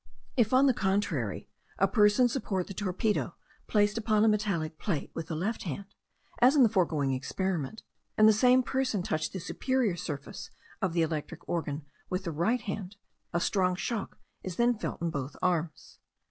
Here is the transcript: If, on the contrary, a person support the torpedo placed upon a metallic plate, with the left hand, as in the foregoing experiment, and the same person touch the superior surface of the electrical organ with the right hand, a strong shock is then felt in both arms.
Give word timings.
If, 0.35 0.51
on 0.51 0.65
the 0.65 0.73
contrary, 0.73 1.47
a 1.77 1.87
person 1.87 2.27
support 2.27 2.65
the 2.65 2.73
torpedo 2.73 3.35
placed 3.67 3.99
upon 3.99 4.25
a 4.25 4.27
metallic 4.27 4.79
plate, 4.79 5.11
with 5.13 5.27
the 5.27 5.35
left 5.35 5.61
hand, 5.61 5.93
as 6.39 6.55
in 6.55 6.63
the 6.63 6.69
foregoing 6.69 7.11
experiment, 7.13 7.83
and 8.17 8.27
the 8.27 8.33
same 8.33 8.63
person 8.63 9.03
touch 9.03 9.29
the 9.31 9.39
superior 9.39 9.95
surface 9.95 10.49
of 10.81 10.93
the 10.93 11.03
electrical 11.03 11.45
organ 11.53 11.85
with 12.09 12.23
the 12.23 12.31
right 12.31 12.61
hand, 12.61 12.95
a 13.31 13.39
strong 13.39 13.75
shock 13.75 14.17
is 14.41 14.55
then 14.55 14.75
felt 14.75 15.03
in 15.03 15.11
both 15.11 15.35
arms. 15.39 15.99